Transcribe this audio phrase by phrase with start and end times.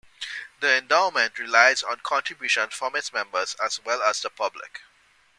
[0.61, 4.81] The Endowment relies on contributions from its members, as well as the public.